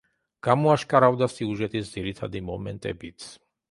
[0.47, 3.35] გამოაშკარავდა სიუჟეტის ძირითადი მომენტებიც.